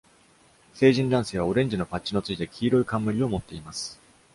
[0.73, 4.01] 成人男性はオレンジのパッチのついた黄色い冠をもっています。